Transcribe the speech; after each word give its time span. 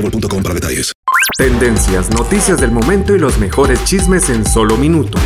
boostmobile.com 0.00 0.42
para 0.42 0.54
detalles. 0.54 0.92
Tendencias, 1.36 2.10
noticias 2.10 2.60
del 2.60 2.70
momento 2.70 3.14
y 3.14 3.18
los 3.18 3.38
mejores 3.38 3.84
chismes 3.84 4.28
en 4.30 4.44
solo 4.44 4.76
minutos. 4.76 5.20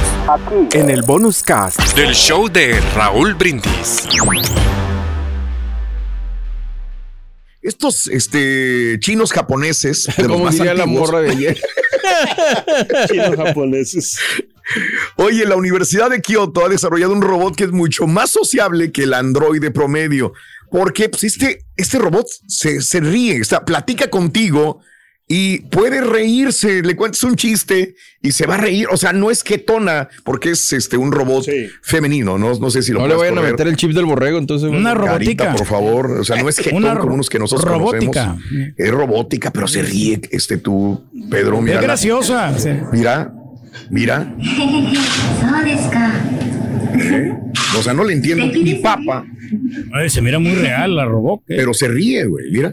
En 0.72 0.90
el 0.90 1.02
bonus 1.02 1.42
cast 1.42 1.80
del 1.96 2.14
show 2.14 2.48
de 2.48 2.80
Raúl 2.94 3.34
Brindis. 3.34 4.06
Estos 7.62 8.08
este, 8.08 8.98
chinos 9.00 9.32
japoneses, 9.32 10.08
de 10.16 10.28
los 10.28 10.40
más 10.40 10.54
diría 10.54 10.74
la 10.74 10.86
morra 10.86 11.20
de 11.20 11.30
ayer. 11.30 11.60
Chinos 13.08 13.36
japoneses. 13.36 14.18
Oye, 15.16 15.46
la 15.46 15.56
Universidad 15.56 16.10
de 16.10 16.20
Kioto 16.20 16.64
ha 16.64 16.68
desarrollado 16.68 17.12
un 17.12 17.22
robot 17.22 17.54
que 17.54 17.64
es 17.64 17.72
mucho 17.72 18.06
más 18.06 18.30
sociable 18.30 18.90
que 18.90 19.04
el 19.04 19.14
androide 19.14 19.70
promedio 19.70 20.32
porque 20.72 21.08
pues, 21.10 21.22
este, 21.24 21.66
este, 21.76 21.98
robot 21.98 22.26
se, 22.48 22.80
se 22.80 22.98
ríe, 23.00 23.42
o 23.42 23.64
platica 23.64 24.08
contigo 24.08 24.80
y 25.28 25.60
puede 25.60 26.00
reírse, 26.00 26.82
le 26.82 26.96
cuentas 26.96 27.22
un 27.24 27.36
chiste 27.36 27.94
y 28.22 28.32
se 28.32 28.46
va 28.46 28.54
a 28.54 28.56
reír, 28.56 28.86
o 28.90 28.96
sea, 28.96 29.12
no 29.12 29.30
es 29.30 29.44
ketona, 29.44 30.08
porque 30.24 30.50
es 30.50 30.72
este 30.72 30.96
un 30.96 31.12
robot 31.12 31.46
femenino, 31.82 32.38
no, 32.38 32.54
no 32.54 32.70
sé 32.70 32.82
si 32.82 32.92
lo 32.92 33.00
No 33.00 33.06
le 33.06 33.14
vayan 33.14 33.38
a 33.38 33.42
meter 33.42 33.68
el 33.68 33.76
chip 33.76 33.92
del 33.92 34.06
borrego, 34.06 34.38
entonces 34.38 34.70
una 34.70 34.94
robótica, 34.94 35.54
por 35.54 35.66
favor, 35.66 36.10
o 36.20 36.24
sea, 36.24 36.42
no 36.42 36.48
es 36.48 36.58
eh, 36.58 36.62
ketón 36.64 36.98
como 36.98 37.14
unos 37.14 37.28
que 37.28 37.38
nosotros 37.38 37.70
robótica. 37.70 38.36
Conocemos. 38.38 38.74
Es 38.78 38.90
robótica, 38.90 39.50
pero 39.50 39.68
se 39.68 39.82
ríe 39.82 40.22
este 40.30 40.56
tú, 40.56 41.04
Pedro, 41.30 41.60
mira. 41.60 41.82
Graciosa. 41.82 42.54
Mira, 42.92 43.32
mira. 43.90 44.34
¿Eh? 46.94 47.32
O 47.78 47.82
sea, 47.82 47.92
no 47.92 48.04
le 48.04 48.12
entiendo 48.12 48.46
ni 48.46 48.74
papa, 48.76 49.24
Ay, 49.92 50.10
se 50.10 50.20
mira 50.20 50.38
muy 50.38 50.52
real 50.54 50.94
la 50.96 51.04
robot. 51.04 51.40
¿eh? 51.42 51.54
pero 51.56 51.74
se 51.74 51.88
ríe, 51.88 52.24
güey. 52.26 52.50
Mira. 52.50 52.72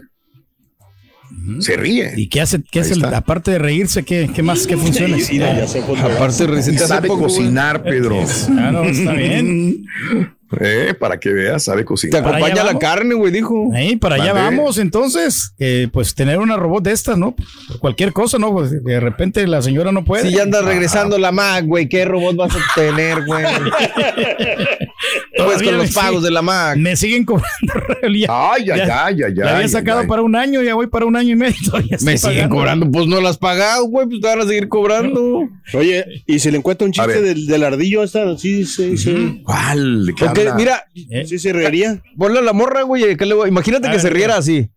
Se 1.60 1.76
ríe. 1.76 2.12
¿Y 2.16 2.28
qué 2.28 2.40
hace? 2.40 2.60
¿Qué 2.70 2.80
hace? 2.80 2.92
está. 2.92 3.16
Aparte 3.16 3.50
de 3.52 3.58
reírse, 3.58 4.02
¿qué, 4.02 4.30
qué 4.34 4.42
más? 4.42 4.66
¿Qué 4.66 4.76
cuándo 4.76 6.06
Aparte, 6.06 6.46
receta 6.46 6.78
hace 6.84 6.86
sabe 6.88 7.08
poco, 7.08 7.20
güey. 7.20 7.34
cocinar, 7.34 7.82
Pedro. 7.82 8.22
Ah, 8.50 8.70
no, 8.72 8.84
está 8.84 9.12
bien. 9.12 9.84
Eh, 10.58 10.94
para 10.98 11.20
que 11.20 11.32
veas, 11.32 11.62
sabe 11.62 11.82
Te 11.82 11.84
cocinar. 11.84 12.24
Para 12.24 12.38
acompaña 12.38 12.64
la 12.64 12.72
vamos. 12.72 12.80
carne, 12.80 13.14
güey, 13.14 13.32
dijo. 13.32 13.70
Ahí, 13.72 13.94
para 13.94 14.16
allá 14.16 14.34
Mandé. 14.34 14.56
vamos, 14.56 14.78
entonces. 14.78 15.54
pues 15.92 16.16
tener 16.16 16.40
una 16.40 16.56
robot 16.56 16.82
de 16.82 16.90
estas, 16.90 17.16
¿no? 17.16 17.36
Cualquier 17.78 18.12
cosa, 18.12 18.36
¿no? 18.36 18.50
Pues, 18.50 18.82
de 18.82 18.98
repente 18.98 19.46
la 19.46 19.62
señora 19.62 19.92
no 19.92 20.04
puede. 20.04 20.24
Si 20.24 20.34
ya 20.34 20.42
andas 20.42 20.64
regresando 20.64 21.18
la 21.18 21.30
Mac, 21.30 21.66
güey, 21.66 21.88
¿qué 21.88 22.04
robot 22.04 22.34
vas 22.34 22.52
a 22.56 22.58
tener, 22.74 23.24
güey? 23.26 23.44
pues 25.36 25.62
con 25.62 25.76
los 25.78 25.90
pagos 25.92 26.22
de 26.22 26.30
la 26.30 26.42
Mac. 26.42 26.76
Me 26.76 26.94
siguen 26.96 27.24
cobrando. 27.24 27.72
ya, 28.14 28.26
Ay, 28.52 28.70
ay, 28.70 28.78
ya- 28.86 29.04
ay, 29.06 29.22
ay, 29.22 29.34
la 29.34 29.56
había 29.56 29.68
sacado 29.68 30.00
ay. 30.00 30.06
para 30.06 30.22
un 30.22 30.36
año, 30.36 30.62
ya 30.62 30.74
voy 30.74 30.86
para 30.88 31.06
un 31.06 31.16
año 31.16 31.30
y 31.32 31.36
medio. 31.36 31.56
Me 32.02 32.16
siguen 32.18 32.36
pagando. 32.36 32.54
cobrando, 32.56 32.90
pues 32.90 33.06
no 33.06 33.20
las 33.20 33.30
has 33.32 33.38
pagado, 33.38 33.84
güey, 33.86 34.06
pues 34.08 34.20
te 34.20 34.26
van 34.28 34.40
a 34.40 34.44
seguir 34.44 34.68
cobrando. 34.68 35.48
Oye, 35.74 36.04
y 36.26 36.38
si 36.38 36.50
le 36.50 36.58
encuentra 36.58 36.86
un 36.86 36.92
chiste 36.92 37.20
del, 37.22 37.46
del 37.46 37.64
ardillo, 37.64 38.02
esta, 38.02 38.36
sí, 38.36 38.64
sí, 38.66 38.96
sí. 38.98 39.42
¿Cuál? 39.44 40.06
¿De 40.06 40.14
qué 40.14 40.24
Porque, 40.26 40.40
habla? 40.42 40.54
mira, 40.54 40.84
¿Eh? 40.94 41.24
Sí, 41.26 41.38
se 41.38 41.52
reiría. 41.52 42.02
ponle 42.18 42.40
a 42.40 42.42
la 42.42 42.52
morra, 42.52 42.82
güey, 42.82 43.04
imagínate 43.48 43.86
A 43.88 43.90
que 43.90 43.96
ver, 43.96 44.00
se 44.00 44.10
riera 44.10 44.36
así. 44.36 44.68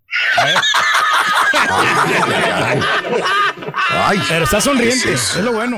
Ay, 3.90 4.19
Pero 4.28 4.44
está 4.45 4.61
sonriente, 4.61 5.13
es 5.13 5.38
lo 5.38 5.53
bueno. 5.53 5.78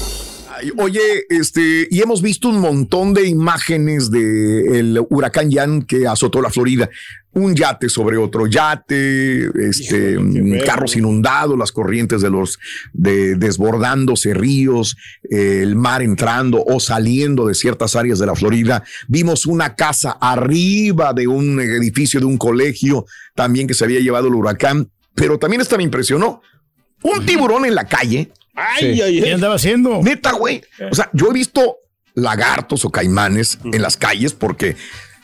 Oye, 0.77 1.25
este, 1.29 1.87
y 1.89 2.01
hemos 2.01 2.21
visto 2.21 2.49
un 2.49 2.59
montón 2.59 3.13
de 3.13 3.27
imágenes 3.27 4.11
del 4.11 4.75
el 4.75 5.05
huracán 5.09 5.51
Jan 5.51 5.81
que 5.83 6.07
azotó 6.07 6.41
la 6.41 6.49
Florida. 6.49 6.89
Un 7.33 7.55
yate 7.55 7.87
sobre 7.87 8.17
otro 8.17 8.45
yate, 8.45 9.49
este, 9.67 10.19
mm, 10.19 10.65
carros 10.65 10.95
inundados, 10.95 11.57
las 11.57 11.71
corrientes 11.71 12.21
de 12.21 12.29
los 12.29 12.59
de, 12.93 13.35
desbordándose 13.35 14.33
ríos, 14.33 14.97
el 15.29 15.75
mar 15.75 16.01
entrando 16.01 16.63
o 16.63 16.79
saliendo 16.79 17.47
de 17.47 17.53
ciertas 17.53 17.95
áreas 17.95 18.19
de 18.19 18.25
la 18.25 18.35
Florida. 18.35 18.83
Vimos 19.07 19.45
una 19.45 19.75
casa 19.75 20.17
arriba 20.19 21.13
de 21.13 21.27
un 21.27 21.59
edificio 21.59 22.19
de 22.19 22.25
un 22.25 22.37
colegio 22.37 23.05
también 23.35 23.67
que 23.67 23.73
se 23.73 23.85
había 23.85 24.01
llevado 24.01 24.27
el 24.27 24.35
huracán, 24.35 24.91
pero 25.15 25.39
también 25.39 25.61
esta 25.61 25.77
me 25.77 25.83
impresionó. 25.83 26.41
Un 27.03 27.25
tiburón 27.25 27.65
en 27.65 27.75
la 27.75 27.85
calle. 27.87 28.31
Ay, 28.55 28.95
Sí. 28.95 29.01
ay, 29.01 29.21
¿Qué 29.21 29.33
andaba 29.33 29.55
haciendo? 29.55 30.01
Neta, 30.03 30.31
güey. 30.33 30.61
O 30.91 30.95
sea, 30.95 31.09
yo 31.13 31.29
he 31.29 31.33
visto 31.33 31.77
lagartos 32.13 32.83
o 32.85 32.89
caimanes 32.89 33.57
en 33.63 33.81
las 33.81 33.95
calles 33.97 34.33
porque 34.33 34.75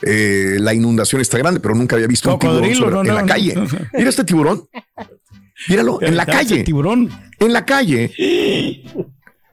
eh, 0.04 0.57
la 0.60 0.74
inundación 0.74 1.22
está 1.22 1.38
grande, 1.38 1.60
pero 1.60 1.75
nunca 1.75 1.96
había 1.96 2.07
visto 2.07 2.31
un 2.34 2.40
tiburón 2.40 2.57
Cocodrilo, 2.60 2.80
sobre- 2.86 2.94
no, 2.96 3.01
en 3.01 3.07
no, 3.07 3.13
la 3.16 3.22
no. 3.22 3.28
calle. 3.28 3.56
Mira 3.94 4.10
este 4.10 4.24
tiburón. 4.24 4.68
Míralo, 5.68 6.00
en 6.01 6.16
la 6.16 6.24
Ese 6.24 6.31
calle. 6.31 6.63
Tiburón. 6.63 7.10
En 7.40 7.51
la 7.54 7.66
calle. 7.66 8.13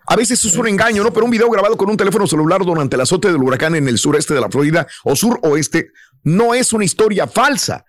A 0.07 0.17
veces 0.17 0.45
es 0.45 0.55
un 0.57 0.69
engaño, 0.69 1.03
¿no? 1.03 1.13
Pero 1.13 1.25
un 1.25 1.31
video 1.31 1.49
grabado 1.51 1.77
con 1.79 1.89
un 1.89 1.97
teléfono 1.97 2.27
celular 2.27 2.61
durante 2.65 2.95
el 2.97 3.01
azote 3.03 3.29
del 3.33 3.43
huracán 3.43 3.75
en 3.75 3.89
el 3.89 3.97
sureste 3.99 4.35
de 4.35 4.41
la 4.41 4.51
Florida 4.51 4.87
o 5.03 5.17
suroeste 5.17 5.89
no 6.25 6.55
es 6.55 6.73
una 6.75 6.85
historia 6.85 7.27
falsa. 7.27 7.85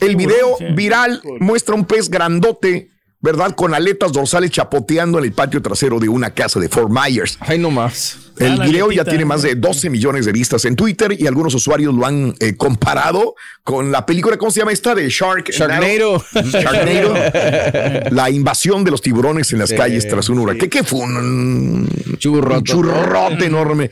El 0.00 0.16
video 0.16 0.56
viral 0.74 1.22
muestra 1.40 1.74
un 1.76 1.84
pez 1.84 2.08
grandote 2.10 2.90
¿verdad? 3.22 3.54
Con 3.54 3.72
aletas 3.72 4.12
dorsales 4.12 4.50
chapoteando 4.50 5.18
en 5.18 5.24
el 5.24 5.32
patio 5.32 5.62
trasero 5.62 5.98
de 6.00 6.08
una 6.08 6.30
casa 6.34 6.60
de 6.60 6.68
Fort 6.68 6.90
Myers. 6.90 7.38
Ay, 7.40 7.58
no 7.58 7.70
más. 7.70 8.18
El 8.38 8.60
Ah, 8.60 8.64
video 8.64 8.90
ya 8.90 9.04
tiene 9.04 9.24
más 9.24 9.42
de 9.42 9.54
12 9.54 9.88
millones 9.90 10.24
de 10.26 10.32
vistas 10.32 10.64
en 10.64 10.74
Twitter 10.74 11.14
y 11.18 11.26
algunos 11.26 11.54
usuarios 11.54 11.94
lo 11.94 12.04
han 12.06 12.34
eh, 12.40 12.56
comparado 12.56 13.34
con 13.62 13.92
la 13.92 14.04
película, 14.06 14.36
¿cómo 14.38 14.50
se 14.50 14.60
llama 14.60 14.72
esta? 14.72 14.94
De 14.94 15.08
Shark. 15.08 15.50
Sharknado. 15.50 16.24
Sharknado. 16.34 17.14
la 18.10 18.30
invasión 18.30 18.84
de 18.84 18.90
los 18.90 19.00
tiburones 19.02 19.52
en 19.52 19.58
las 19.60 19.68
Sí, 19.70 19.76
calles 19.76 20.08
tras 20.08 20.28
un 20.28 20.38
huracán. 20.40 20.68
¿Qué 20.68 20.82
fue? 20.82 21.00
Un, 21.00 21.88
Churrote. 22.18 22.56
un 22.56 22.64
churrote 22.64 23.44
enorme. 23.46 23.90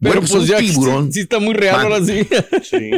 Pero 0.00 0.14
bueno, 0.14 0.20
pues, 0.22 0.30
pues, 0.32 0.42
un 0.42 0.48
ya 0.48 0.58
tiburón. 0.58 1.06
sí, 1.06 1.12
sí 1.12 1.20
está 1.20 1.38
muy 1.38 1.54
real 1.54 1.76
Man. 1.76 1.84
ahora 1.92 2.04
sí. 2.04 2.26
Sí. 2.68 2.90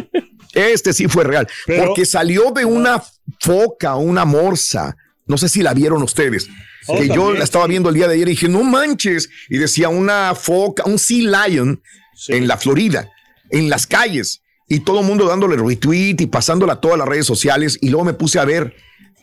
Este 0.55 0.93
sí 0.95 1.07
fue 1.09 1.25
real. 1.25 1.47
Pero- 1.67 1.87
porque 1.89 2.07
salió 2.07 2.51
de 2.53 2.65
una 2.65 3.03
foca, 3.41 3.97
una 3.97 4.25
morsa. 4.25 4.97
No 5.27 5.39
sé 5.39 5.49
si 5.49 5.63
la 5.63 5.75
vieron 5.75 6.03
ustedes. 6.03 6.49
Oh, 6.87 6.99
que 6.99 7.09
yo 7.09 7.33
la 7.33 7.45
estaba 7.45 7.67
viendo 7.67 7.89
el 7.89 7.95
día 7.95 8.09
de 8.09 8.15
ayer 8.15 8.29
y 8.29 8.33
dije, 8.33 8.49
no 8.49 8.63
manches. 8.63 9.31
Y 9.49 9.59
decía 9.59 9.89
una 9.89 10.35
foca, 10.35 10.85
un 10.85 10.99
sea 10.99 11.49
lion 11.49 11.81
Sí. 12.17 12.33
en 12.35 12.47
la 12.47 12.57
Florida, 12.57 13.11
en 13.51 13.69
las 13.69 13.87
calles. 13.87 14.43
Y 14.69 14.81
todo 14.81 15.01
el 15.01 15.07
mundo 15.07 15.27
dándole 15.27 15.57
retweet 15.57 16.17
y 16.21 16.27
pasándola 16.27 16.75
a 16.75 16.81
todas 16.81 16.99
las 16.99 17.09
redes 17.09 17.27
sociales. 17.27 17.77
Y 17.81 17.89
luego 17.89 18.05
me 18.05 18.15
puse 18.15 18.39
a 18.39 18.45
ver, 18.45 18.75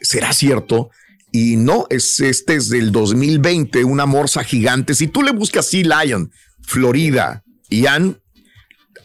¿será 0.01 0.33
cierto? 0.33 0.89
Y 1.31 1.55
no, 1.55 1.85
es, 1.89 2.19
este 2.19 2.55
es 2.55 2.67
del 2.69 2.91
2020, 2.91 3.85
una 3.85 4.05
morsa 4.05 4.43
gigante. 4.43 4.93
Si 4.93 5.07
tú 5.07 5.23
le 5.23 5.31
buscas 5.31 5.67
Sea 5.67 6.03
Lion, 6.03 6.31
Florida, 6.61 7.43
Ian, 7.69 8.19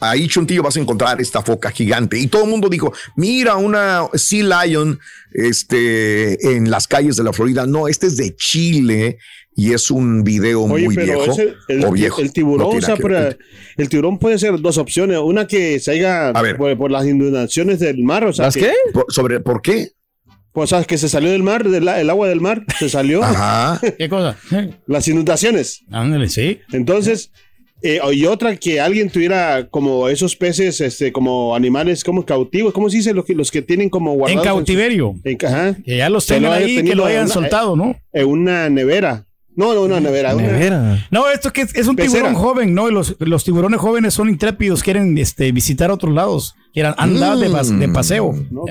ahí 0.01 0.29
Chuntillo 0.29 0.63
vas 0.63 0.77
a 0.77 0.81
encontrar 0.81 1.21
esta 1.21 1.43
foca 1.43 1.71
gigante. 1.71 2.19
Y 2.19 2.27
todo 2.27 2.45
el 2.45 2.51
mundo 2.51 2.69
dijo, 2.69 2.93
mira 3.17 3.57
una 3.57 4.03
Sea 4.15 4.65
Lion 4.65 4.99
este, 5.33 6.57
en 6.57 6.71
las 6.71 6.87
calles 6.89 7.17
de 7.17 7.25
la 7.25 7.33
Florida. 7.33 7.67
No, 7.67 7.89
este 7.89 8.07
es 8.07 8.17
de 8.17 8.35
Chile 8.37 9.19
y 9.55 9.73
es 9.73 9.91
un 9.91 10.23
video 10.23 10.63
Oye, 10.65 10.85
muy 10.85 10.95
pero 10.95 11.19
viejo. 11.21 11.33
ese- 11.33 11.55
el, 11.69 11.85
o 11.85 11.93
viejo. 11.93 12.21
el 12.21 12.33
tiburón, 12.33 12.69
No 12.71 12.77
o 12.77 12.81
sea, 12.81 12.97
que 12.97 13.37
el 13.77 13.89
tiburón 13.89 14.19
puede 14.19 14.39
ser 14.39 14.61
dos 14.61 14.77
opciones. 14.79 15.19
Una 15.19 15.47
que 15.47 15.81
se 15.81 15.93
haya 15.93 16.29
A 16.29 16.43
ver. 16.43 16.57
por, 16.57 16.77
por 16.77 16.91
las 16.91 17.07
inundaciones 17.07 17.79
del 17.81 18.03
mar. 18.03 18.25
O 18.25 18.33
sea, 18.33 18.47
¿Las 18.47 18.55
que, 18.55 18.61
qué? 18.61 18.73
Por- 18.93 19.07
¿Sobre 19.09 19.41
por 19.41 19.63
qué? 19.63 19.93
Pues, 20.53 20.71
sea, 20.71 20.83
que 20.85 20.97
se 20.97 21.11
salió 21.11 21.31
del 21.31 21.43
mar, 21.43 21.69
del, 21.69 21.87
el 21.87 22.09
agua 22.09 22.29
del 22.29 22.41
mar, 22.41 22.65
se 22.79 22.89
salió. 22.89 23.23
Ajá. 23.23 23.79
¿Qué 23.99 24.09
cosa? 24.09 24.39
Las 24.87 25.07
inundaciones. 25.07 25.83
Ándale, 25.91 26.31
sí. 26.31 26.61
Entonces, 26.73 27.31
eh, 27.82 28.00
y 28.12 28.25
otra 28.26 28.56
que 28.56 28.81
alguien 28.81 29.11
tuviera 29.11 29.69
como 29.69 30.08
esos 30.08 30.34
peces, 30.34 30.81
este, 30.81 31.12
como 31.12 31.55
animales 31.55 32.02
como 32.02 32.25
cautivos, 32.25 32.73
¿cómo 32.73 32.88
se 32.90 32.96
dice? 32.99 33.12
Los 33.14 33.25
que, 33.25 33.34
los 33.34 33.50
que 33.50 33.62
tienen 33.62 33.90
como 33.90 34.12
En 34.12 34.19
guardados. 34.19 34.44
cautiverio. 34.44 35.14
en 35.25 35.37
ca- 35.37 35.49
ajá, 35.49 35.76
Que 35.84 35.99
ya 35.99 36.08
los 36.11 36.26
Que 36.26 36.34
tengan 36.34 36.52
ahí, 36.55 36.82
que 36.82 36.94
lo 36.94 37.05
hayan 37.05 37.25
una- 37.25 37.34
soltado, 37.34 37.76
¿no? 37.76 37.94
en 38.12 38.26
una 38.26 38.69
nevera. 38.70 39.26
No, 39.55 39.73
no, 39.73 39.82
una 39.84 40.00
nevera. 40.00 40.34
una- 40.34 40.46
Nevera. 40.46 41.06
No, 41.11 41.31
esto 41.31 41.50
que 41.52 41.62
es, 41.62 41.75
es 41.75 41.87
un 41.87 41.96
Pecera. 41.96 42.28
tiburón 42.28 42.34
joven, 42.34 42.75
¿no? 42.75 42.88
Y 42.90 42.93
los, 42.93 43.17
los 43.20 43.43
tiburones 43.44 43.81
jóvenes 43.81 44.12
son 44.12 44.28
intrépidos, 44.28 44.82
quieren 44.82 45.17
este, 45.17 45.50
visitar 45.52 45.90
otros 45.90 46.12
lados, 46.14 46.55
quieren 46.75 46.93
andar 46.99 47.38
de, 47.38 47.49
pas- 47.49 47.78
de 47.78 47.88
paseo. 47.88 48.34
No. 48.50 48.64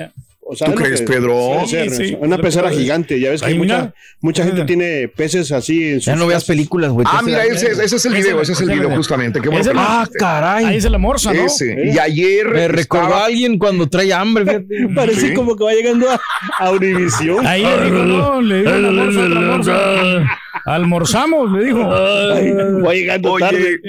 O 0.48 0.54
sea, 0.54 0.68
¿Tú 0.68 0.74
es 0.74 0.78
crees, 0.80 1.00
que- 1.00 1.06
Pedro? 1.08 1.62
Sí, 1.66 1.90
sí. 1.90 2.16
Una 2.20 2.38
pecera 2.38 2.70
gigante. 2.70 3.18
Ya 3.18 3.30
ves 3.30 3.42
que 3.42 3.52
mucha, 3.54 3.92
mucha 4.20 4.42
gente 4.44 4.54
Mira. 4.62 4.66
tiene 4.66 5.08
peces 5.08 5.50
así 5.50 5.88
en 5.90 5.94
sus 5.96 6.04
Ya 6.06 6.14
no 6.14 6.26
veas 6.28 6.44
películas, 6.44 6.92
güey. 6.92 7.04
Ah, 7.10 7.18
¿qué 7.18 7.26
mira, 7.26 7.44
ese, 7.44 7.72
ese 7.72 7.96
es 7.96 8.06
el 8.06 8.14
video, 8.14 8.36
es- 8.40 8.48
ese 8.50 8.52
es 8.62 8.68
el 8.68 8.74
video 8.76 8.90
es- 8.90 8.96
justamente. 8.96 9.40
Qué 9.40 9.48
bueno 9.48 9.60
ese 9.62 9.70
que 9.70 9.74
lo 9.74 9.80
es- 9.82 9.86
Ah, 9.88 10.08
caray. 10.18 10.64
Ahí 10.66 10.80
se 10.80 10.88
la 10.88 10.98
morsa, 10.98 11.32
¿no? 11.32 11.44
Ese. 11.46 11.76
Y 11.92 11.98
ayer 11.98 12.46
Me 12.48 12.68
recordó 12.68 13.14
a 13.16 13.24
alguien 13.24 13.58
cuando 13.58 13.88
trae 13.88 14.12
hambre. 14.12 14.64
Parece 14.94 15.28
Sí. 15.30 15.34
como 15.34 15.56
que 15.56 15.64
va 15.64 15.72
llegando 15.72 16.08
a, 16.10 16.20
a 16.58 16.70
Univisión. 16.70 17.44
Ahí 17.44 17.62
le 17.62 17.84
dijo, 17.84 18.04
no, 18.04 18.40
le 18.40 18.58
dijo 18.60 18.70
la 18.70 18.90
morsa, 18.92 19.20
otra 19.26 19.40
morsa. 19.40 20.38
Almorzamos, 20.64 21.52
le 21.52 21.64
dijo. 21.64 21.80
Ay, 21.92 22.52
va 22.84 22.92
llegando 22.94 23.36
tarde. 23.38 23.80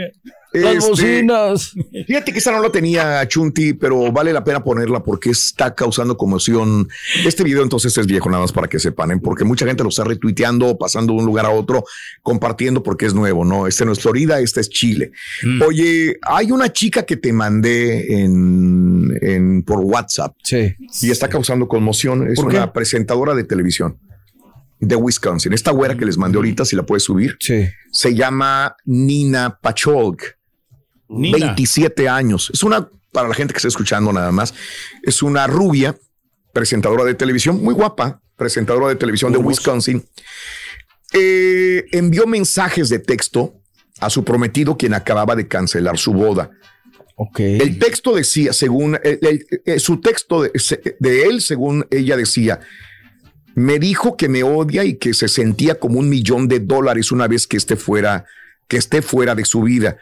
Las 0.54 0.76
este, 0.76 0.90
bocinas. 0.90 1.74
Fíjate 2.08 2.32
que 2.32 2.38
esta 2.40 2.52
no 2.52 2.62
la 2.62 2.72
tenía 2.72 3.28
Chunti, 3.28 3.74
pero 3.74 4.12
vale 4.12 4.32
la 4.34 4.44
pena 4.44 4.64
ponerla 4.64 5.04
porque 5.04 5.30
está 5.32 5.76
causando 5.76 6.16
conmoción. 6.18 6.88
Este 7.26 7.44
video 7.44 7.64
entonces 7.64 7.98
es 7.98 8.08
viejo, 8.08 8.30
nada 8.30 8.42
más 8.42 8.52
para 8.54 8.68
que 8.68 8.80
sepan, 8.80 9.12
¿eh? 9.12 9.20
porque 9.22 9.44
mucha 9.44 9.66
gente 9.66 9.84
lo 9.84 9.90
está 9.90 10.04
retuiteando, 10.06 10.78
pasando 10.78 11.14
de 11.14 11.20
un 11.20 11.26
lugar 11.26 11.46
a 11.46 11.50
otro, 11.50 11.84
compartiendo 12.24 12.82
porque 12.82 13.06
es 13.06 13.14
nuevo, 13.14 13.44
¿no? 13.46 13.68
Este 13.68 13.86
no 13.86 13.92
es 13.92 14.00
Florida, 14.00 14.40
este 14.40 14.62
es 14.62 14.70
Chile. 14.70 15.12
Mm. 15.44 15.62
Oye, 15.64 16.18
hay 16.24 16.52
una 16.52 16.72
chica 16.72 17.04
que 17.04 17.18
te 17.18 17.34
mandé 17.34 18.22
en, 18.22 19.18
en- 19.22 19.64
por 19.64 19.80
WhatsApp 19.80 20.36
Sí. 20.44 20.76
y 21.02 21.12
está 21.12 21.28
causando 21.28 21.68
conmoción. 21.68 22.28
Es 22.32 22.40
una 22.40 22.72
presentadora 22.74 23.36
de 23.36 23.44
televisión 23.44 23.98
de 24.80 24.96
Wisconsin. 24.96 25.54
Esta 25.54 25.72
güera 25.72 25.98
que 25.98 26.06
les 26.06 26.18
mandé 26.18 26.38
ahorita, 26.38 26.64
si 26.64 26.76
la 26.76 26.84
puedes 26.84 27.04
subir, 27.04 27.36
Sí. 27.40 27.66
se 27.92 28.16
llama 28.16 28.76
Nina 28.86 29.58
Pacholk. 29.62 30.37
Nina. 31.10 31.38
27 31.38 32.08
años. 32.10 32.50
Es 32.54 32.64
una, 32.64 32.90
para 33.12 33.28
la 33.28 33.34
gente 33.36 33.54
que 33.54 33.58
está 33.58 33.68
escuchando 33.68 34.12
nada 34.14 34.32
más, 34.32 34.54
es 35.04 35.22
una 35.24 35.48
rubia 35.48 35.96
presentadora 36.54 37.04
de 37.04 37.14
televisión, 37.14 37.64
muy 37.64 37.74
guapa, 37.74 38.22
presentadora 38.36 38.88
de 38.90 38.96
televisión 38.96 39.32
de 39.32 39.38
Wisconsin. 39.38 40.06
Eh, 41.14 41.86
envió 41.92 42.28
mensajes 42.28 42.90
de 42.90 43.00
texto 43.00 43.54
a 44.00 44.10
su 44.10 44.24
prometido, 44.24 44.78
quien 44.78 44.94
acababa 44.94 45.36
de 45.36 45.48
cancelar 45.48 45.98
su 45.98 46.14
boda. 46.14 46.52
Ok. 47.16 47.40
El 47.40 47.80
texto 47.80 48.14
decía, 48.14 48.54
según 48.54 49.00
el- 49.04 49.20
el- 49.22 49.46
eh, 49.66 49.80
su 49.80 50.02
texto 50.02 50.44
de, 50.44 50.52
de 51.00 51.24
él, 51.24 51.42
según 51.42 51.88
ella 51.90 52.16
decía, 52.18 52.60
me 53.56 53.80
dijo 53.80 54.18
que 54.18 54.30
me 54.30 54.44
odia 54.44 54.84
y 54.84 54.98
que 54.98 55.14
se 55.16 55.28
sentía 55.28 55.76
como 55.80 55.98
un 56.00 56.10
millón 56.10 56.48
de 56.48 56.60
dólares 56.60 57.12
una 57.12 57.28
vez 57.28 57.48
que 57.48 57.58
esté 57.58 57.76
fuera, 57.76 58.26
que 58.68 58.78
esté 58.78 59.02
fuera 59.02 59.34
de 59.34 59.46
su 59.46 59.62
vida. 59.64 59.98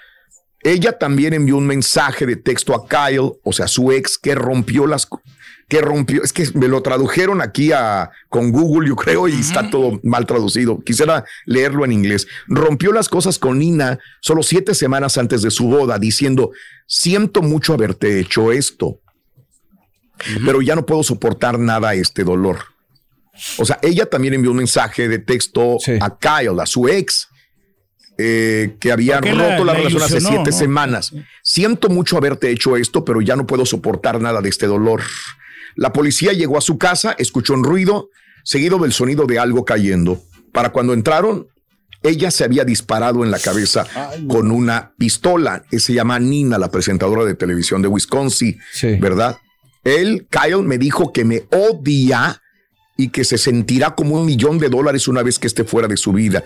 Ella 0.65 0.97
también 0.97 1.33
envió 1.33 1.57
un 1.57 1.67
mensaje 1.67 2.25
de 2.25 2.35
texto 2.35 2.73
a 2.73 2.87
Kyle, 2.87 3.33
o 3.43 3.53
sea, 3.53 3.67
su 3.67 3.91
ex, 3.91 4.17
que 4.17 4.33
rompió 4.33 4.87
las, 4.87 5.07
que 5.67 5.79
rompió, 5.79 6.23
es 6.23 6.33
que 6.33 6.49
me 6.55 6.67
lo 6.67 6.81
tradujeron 6.81 7.39
aquí 7.39 7.71
a, 7.71 8.09
con 8.29 8.51
Google, 8.51 8.89
yo 8.89 8.95
creo, 8.95 9.27
y 9.27 9.33
está 9.39 9.69
todo 9.69 9.99
mal 10.01 10.25
traducido. 10.25 10.79
Quisiera 10.83 11.23
leerlo 11.45 11.85
en 11.85 11.91
inglés. 11.91 12.25
Rompió 12.47 12.91
las 12.91 13.09
cosas 13.09 13.37
con 13.37 13.59
Nina 13.59 13.99
solo 14.21 14.41
siete 14.41 14.73
semanas 14.73 15.19
antes 15.19 15.43
de 15.43 15.51
su 15.51 15.67
boda, 15.67 15.99
diciendo, 15.99 16.49
siento 16.87 17.43
mucho 17.43 17.73
haberte 17.73 18.19
hecho 18.19 18.51
esto, 18.51 18.99
pero 20.45 20.63
ya 20.63 20.75
no 20.75 20.85
puedo 20.85 21.03
soportar 21.03 21.59
nada 21.59 21.93
este 21.93 22.23
dolor. 22.23 22.57
O 23.59 23.65
sea, 23.65 23.77
ella 23.83 24.07
también 24.07 24.33
envió 24.33 24.49
un 24.49 24.57
mensaje 24.57 25.07
de 25.09 25.19
texto 25.19 25.77
Sí. 25.79 25.91
a 26.01 26.17
Kyle, 26.17 26.59
a 26.59 26.65
su 26.65 26.87
ex, 26.87 27.27
eh, 28.17 28.75
que 28.79 28.91
había 28.91 29.15
¿Por 29.19 29.29
qué 29.29 29.35
la- 29.35 29.49
roto 29.51 29.65
la, 29.65 29.73
la 29.73 29.77
relación 29.79 30.03
hace 30.03 30.21
siete 30.21 30.51
no? 30.51 30.57
semanas. 30.57 31.13
Siento 31.43 31.89
mucho 31.89 32.17
haberte 32.17 32.49
hecho 32.49 32.77
esto, 32.77 33.03
pero 33.05 33.21
ya 33.21 33.35
no 33.35 33.45
puedo 33.45 33.65
soportar 33.65 34.19
nada 34.21 34.41
de 34.41 34.49
este 34.49 34.67
dolor. 34.67 35.01
La 35.75 35.91
policía 35.91 36.31
llegó 36.33 36.57
a 36.57 36.61
su 36.61 36.77
casa, 36.77 37.15
escuchó 37.17 37.53
un 37.53 37.63
ruido, 37.63 38.09
seguido 38.43 38.77
del 38.79 38.93
sonido 38.93 39.25
de 39.25 39.39
algo 39.39 39.65
cayendo. 39.65 40.21
Para 40.53 40.69
cuando 40.71 40.93
entraron, 40.93 41.47
ella 42.03 42.31
se 42.31 42.43
había 42.43 42.63
disparado 42.63 43.23
en 43.25 43.31
la 43.31 43.39
cabeza 43.39 43.85
con 44.27 44.51
una 44.51 44.93
pistola. 44.97 45.63
Eh, 45.71 45.79
Se 45.79 45.93
llama 45.93 46.19
Nina, 46.19 46.57
la 46.57 46.69
presentadora 46.71 47.25
de 47.25 47.33
televisión 47.33 47.81
de 47.81 47.87
Wisconsin, 47.89 48.57
Sí. 48.71 48.95
¿verdad? 49.01 49.37
Él, 49.83 50.27
Kyle, 50.29 50.63
me 50.63 50.77
dijo 50.77 51.11
que 51.11 51.25
me 51.25 51.43
odia 51.51 52.41
y 52.97 53.09
que 53.09 53.23
se 53.23 53.37
sentirá 53.37 53.95
como 53.95 54.15
un 54.15 54.25
millón 54.25 54.57
de 54.57 54.69
dólares 54.69 55.07
una 55.07 55.23
vez 55.23 55.39
que 55.39 55.47
esté 55.47 55.63
fuera 55.63 55.87
de 55.87 55.97
su 55.97 56.13
vida. 56.13 56.43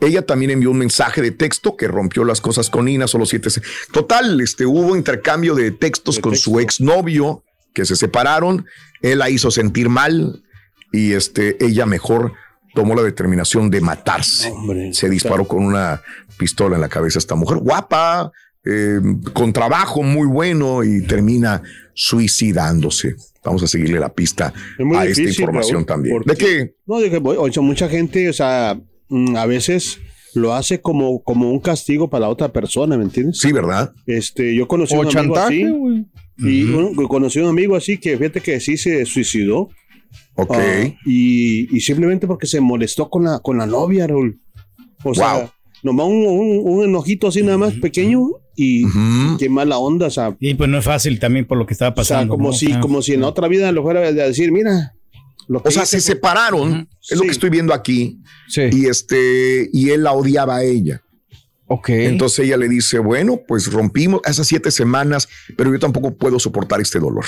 Ella 0.00 0.24
también 0.24 0.52
envió 0.52 0.70
un 0.70 0.78
mensaje 0.78 1.20
de 1.22 1.32
texto 1.32 1.76
que 1.76 1.88
rompió 1.88 2.24
las 2.24 2.40
cosas 2.40 2.70
con 2.70 2.84
Nina, 2.84 3.08
solo 3.08 3.26
siete. 3.26 3.48
Total, 3.92 4.40
este, 4.40 4.64
hubo 4.64 4.96
intercambio 4.96 5.54
de 5.54 5.72
textos 5.72 6.16
De 6.16 6.22
con 6.22 6.32
texto. 6.32 6.50
su 6.50 6.60
exnovio 6.60 7.42
que 7.74 7.84
se 7.84 7.96
separaron. 7.96 8.66
Él 9.02 9.18
la 9.18 9.28
hizo 9.28 9.50
sentir 9.50 9.88
mal 9.88 10.44
y 10.92 11.12
este, 11.12 11.62
ella 11.64 11.84
mejor 11.84 12.32
tomó 12.74 12.94
la 12.94 13.02
determinación 13.02 13.70
de 13.70 13.80
matarse. 13.80 14.50
Hombre. 14.50 14.94
se 14.94 15.08
disparó 15.08 15.48
con 15.48 15.64
una 15.64 16.00
pistola 16.38 16.76
en 16.76 16.82
la 16.82 16.88
cabeza 16.88 17.18
a 17.18 17.20
esta 17.20 17.34
mujer, 17.34 17.58
guapa, 17.58 18.30
eh, 18.64 19.00
con 19.32 19.52
trabajo 19.52 20.02
muy 20.02 20.28
bueno 20.28 20.84
y 20.84 21.04
termina 21.06 21.62
suicidándose. 21.94 23.16
Vamos 23.48 23.62
a 23.62 23.66
seguirle 23.66 23.98
la 23.98 24.12
pista 24.12 24.52
Es 24.78 24.96
a 24.96 25.04
esta 25.06 25.22
información 25.22 25.76
Raúl, 25.78 25.86
también. 25.86 26.14
porque- 26.16 26.30
¿De 26.32 26.36
qué? 26.38 26.74
No, 26.86 26.98
que, 26.98 27.16
o 27.38 27.52
sea, 27.52 27.62
mucha 27.62 27.88
gente, 27.88 28.28
o 28.28 28.32
sea, 28.32 28.80
mm, 29.08 29.36
a 29.36 29.46
veces 29.46 29.98
lo 30.34 30.54
hace 30.54 30.80
como, 30.80 31.22
como 31.22 31.50
un 31.50 31.58
castigo 31.60 32.08
para 32.10 32.22
la 32.26 32.28
otra 32.28 32.52
persona, 32.52 32.96
¿me 32.96 33.04
entiendes? 33.04 33.38
Sí, 33.40 33.50
¿verdad? 33.52 33.92
Este, 34.06 34.54
yo 34.54 34.68
conocí 34.68 34.94
O 34.94 35.00
un 35.00 35.16
amigo 35.16 35.36
así. 35.36 35.64
Y 36.40 36.64
conocí 37.08 37.40
un 37.40 37.48
amigo 37.48 37.74
así 37.74 37.98
que 37.98 38.16
fíjate 38.16 38.40
que 38.40 38.60
sí 38.60 38.76
se 38.76 39.04
suicidó. 39.06 39.70
Ok. 40.36 40.52
Ah, 40.54 40.94
y, 41.04 41.74
y 41.76 41.80
simplemente 41.80 42.26
porque 42.28 42.46
se 42.46 42.60
molestó 42.60 43.10
con 43.10 43.24
la, 43.24 43.40
con 43.40 43.58
la 43.58 43.66
novia, 43.66 44.06
Raúl. 44.06 44.38
O 45.02 45.14
sea, 45.14 45.34
Wow. 45.34 45.48
nomás 45.82 46.06
un, 46.06 46.26
un- 46.26 46.62
un 46.64 46.84
enojito 46.84 47.28
así 47.28 47.42
nada 47.42 47.58
más 47.58 47.74
pequeño 47.74 48.20
y 48.60 48.84
Ujú. 48.84 49.36
qué 49.38 49.48
mala 49.48 49.78
onda, 49.78 50.08
o 50.08 50.10
sea, 50.10 50.36
Y 50.40 50.54
pues 50.54 50.68
no 50.68 50.78
es 50.78 50.84
fácil 50.84 51.20
también 51.20 51.46
por 51.46 51.56
lo 51.58 51.64
que 51.64 51.74
estaba 51.74 51.90
o 51.90 52.04
sea, 52.04 52.16
pasando. 52.16 52.34
como 52.34 52.48
¿no? 52.48 52.52
si, 52.52 52.72
Ah. 52.72 52.80
como 52.80 53.00
si 53.02 53.14
en 53.14 53.22
otra 53.22 53.46
vida 53.46 53.70
lo 53.70 53.82
fuera 53.84 54.00
a 54.00 54.12
decir, 54.12 54.50
mira, 54.50 54.94
O 55.48 55.70
sea, 55.70 55.86
se 55.86 56.00
separaron, 56.00 56.88
es 57.08 57.16
lo 57.16 57.22
que 57.22 57.30
estoy 57.30 57.48
viendo 57.50 57.72
aquí. 57.72 58.18
Y 58.54 58.86
este, 58.86 59.70
y 59.72 59.90
él 59.90 60.02
la 60.02 60.12
odiaba 60.12 60.56
a 60.56 60.64
ella. 60.64 61.00
Ok. 61.68 61.88
Entonces 61.90 62.40
ella 62.46 62.56
le 62.56 62.68
dice, 62.68 62.98
bueno, 62.98 63.40
pues 63.46 63.70
rompimos 63.72 64.20
esas 64.24 64.46
siete 64.46 64.70
semanas, 64.70 65.28
pero 65.56 65.72
yo 65.72 65.78
tampoco 65.78 66.14
puedo 66.16 66.38
soportar 66.38 66.80
este 66.80 66.98
dolor. 66.98 67.24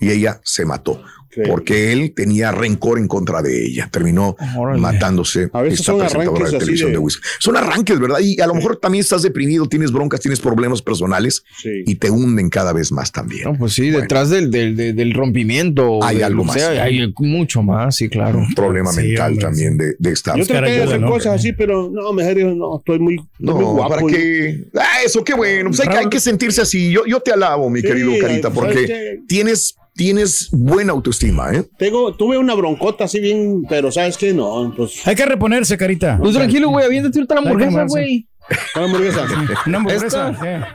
Y 0.00 0.10
ella 0.10 0.40
se 0.44 0.64
mató 0.64 1.02
porque 1.46 1.92
él 1.92 2.14
tenía 2.16 2.50
rencor 2.50 2.98
en 2.98 3.06
contra 3.06 3.42
de 3.42 3.64
ella. 3.66 3.88
Terminó 3.92 4.34
matándose. 4.76 5.48
A 5.52 5.62
veces 5.62 5.80
esta 5.80 5.92
son 5.92 6.00
presentadora 6.00 6.30
arranques 6.32 6.52
de 6.52 6.58
televisión 6.58 6.92
de- 6.92 6.98
de. 6.98 7.04
Son 7.38 7.56
arranques, 7.56 8.00
¿verdad? 8.00 8.18
Y 8.20 8.40
a 8.40 8.46
lo 8.46 8.54
mejor 8.54 8.76
también 8.78 9.02
estás 9.02 9.22
deprimido, 9.22 9.66
tienes 9.68 9.92
broncas, 9.92 10.20
tienes 10.20 10.40
problemas 10.40 10.82
personales 10.82 11.44
y 11.86 11.94
te 11.96 12.10
hunden 12.10 12.48
cada 12.50 12.72
vez 12.72 12.90
más 12.90 13.12
también. 13.12 13.44
No, 13.44 13.54
pues 13.56 13.74
sí, 13.74 13.90
detrás 13.90 14.30
del, 14.30 14.50
del, 14.50 14.74
del- 14.76 14.96
del 14.96 15.14
rompimiento. 15.14 16.02
Hay 16.02 16.16
del- 16.16 16.24
algo 16.24 16.42
o 16.42 16.44
más. 16.46 16.56
sea, 16.56 16.82
hay 16.82 17.12
mucho 17.18 17.62
más, 17.62 17.96
sí, 17.96 18.08
claro. 18.08 18.38
Un 18.38 18.54
problema 18.54 18.92
mental 18.92 19.38
también 19.38 19.76
de, 19.76 19.94
de 19.98 20.10
esta. 20.10 20.36
Yo 20.36 20.46
traté 20.46 20.72
de 20.72 20.82
hacer 20.82 21.00
cosas 21.02 21.34
así, 21.38 21.52
pero 21.52 21.90
no, 21.90 22.12
mejor 22.12 22.34
digo, 22.34 22.50
no, 22.54 22.78
estoy 22.78 22.98
muy, 22.98 23.14
estoy 23.14 23.54
muy 23.54 23.64
No, 23.64 23.72
guapo. 23.74 23.94
¿para 23.94 24.06
qué? 24.06 24.64
Ah, 24.74 25.02
eso, 25.04 25.22
qué 25.22 25.34
bueno. 25.34 25.70
Pues 25.70 25.80
hay, 25.80 25.88
que- 25.88 25.96
hay 25.98 26.08
que 26.08 26.20
sentirse 26.20 26.62
así. 26.62 26.90
Yo, 26.90 27.04
yo 27.06 27.20
te 27.20 27.32
alabo, 27.32 27.70
mi 27.70 27.80
Sí, 27.80 27.86
querido 27.86 28.12
Carita, 28.20 28.50
¿sabes 28.52 28.58
porque 28.58 29.20
tienes, 29.28 29.76
tienes 29.98 30.48
buena 30.52 30.92
autoestima, 30.92 31.52
¿eh? 31.52 31.64
Tengo, 31.76 32.14
tuve 32.14 32.38
una 32.38 32.54
broncota 32.54 33.04
así 33.04 33.18
bien, 33.18 33.64
pero 33.68 33.90
¿sabes 33.90 34.16
qué? 34.16 34.32
No, 34.32 34.72
pues... 34.76 35.04
Hay 35.04 35.16
que 35.16 35.26
reponerse, 35.26 35.76
carita. 35.76 36.16
Pues 36.22 36.36
tranquilo, 36.36 36.68
güey, 36.68 36.86
aviéntate 36.86 37.18
ahorita 37.18 37.34
la 37.34 37.40
Hay 37.40 37.44
que 37.44 37.50
hamburguesa, 37.50 37.82
reponerse. 37.82 37.98
güey. 37.98 38.26
¿Cuál 38.72 38.84
hamburguesa? 38.84 39.26
Una 39.66 39.78
hamburguesa. 39.78 40.30
Esta. 40.30 40.74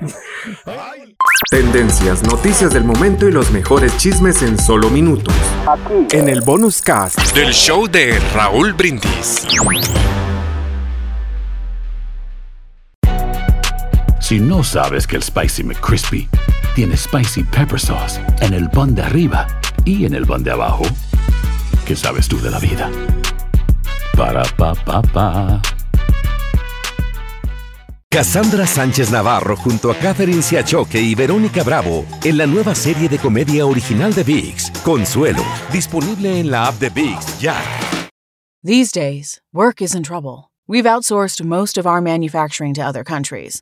Tendencias, 1.50 2.22
noticias 2.24 2.74
del 2.74 2.84
momento 2.84 3.26
y 3.28 3.32
los 3.32 3.50
mejores 3.52 3.96
chismes 3.98 4.42
en 4.44 4.60
solo 4.60 4.90
minutos. 4.90 5.34
En 6.12 6.28
el 6.28 6.42
bonus 6.42 6.82
cast 6.82 7.34
del 7.34 7.54
show 7.54 7.88
de 7.88 8.20
Raúl 8.36 8.74
Brindis. 8.74 9.48
Si 14.20 14.40
no 14.40 14.64
sabes 14.66 15.08
que 15.08 15.16
el 15.16 15.24
Spicy 15.24 15.64
McCrispy 15.64 16.28
tiene 16.76 16.98
Spicy 16.98 17.44
Pepper 17.44 17.80
Sauce 17.80 18.20
en 18.42 18.54
el 18.54 18.70
pan 18.70 18.96
de 18.96 19.04
arriba 19.04 19.48
y 19.86 20.06
en 20.06 20.14
el 20.14 20.26
pan 20.26 20.44
de 20.44 20.52
abajo, 20.52 20.84
¿qué 21.86 21.96
sabes 21.96 22.28
tú 22.28 22.40
de 22.42 22.50
la 22.50 22.60
vida? 22.60 22.90
Para, 24.18 24.44
pa, 24.58 24.74
pa, 24.74 25.02
pa. 25.02 25.62
Cassandra 28.10 28.68
Sánchez 28.68 29.10
Navarro 29.12 29.56
junto 29.56 29.90
a 29.90 29.96
Catherine 29.96 30.44
Siachoque 30.44 31.02
y 31.02 31.16
Verónica 31.16 31.64
Bravo 31.64 32.06
en 32.24 32.38
la 32.38 32.46
nueva 32.46 32.76
serie 32.76 33.10
de 33.10 33.18
comedia 33.18 33.66
original 33.66 34.14
de 34.14 34.24
VIX, 34.24 34.70
Consuelo, 34.84 35.44
disponible 35.72 36.40
en 36.40 36.52
la 36.52 36.68
app 36.68 36.80
de 36.80 36.90
VIX 36.90 37.40
ya. 37.40 37.56
These 38.64 38.92
days, 38.92 39.42
work 39.52 39.82
is 39.82 39.96
in 39.96 40.04
trouble. 40.04 40.52
We've 40.68 40.86
outsourced 40.86 41.44
most 41.44 41.78
of 41.78 41.86
our 41.86 42.02
manufacturing 42.02 42.74
to 42.76 42.82
other 42.82 43.04
countries. 43.04 43.62